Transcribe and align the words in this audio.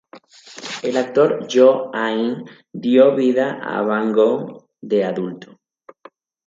El 0.81 0.97
actor 1.01 1.35
Yoo 1.47 1.91
Ah-in 1.93 2.33
dio 2.73 3.07
vida 3.21 3.49
a 3.75 3.79
Bang-won 3.93 4.51
de 4.81 5.05
adulto. 5.13 5.59